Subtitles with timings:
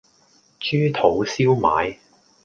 [0.59, 1.95] 豬肚燒賣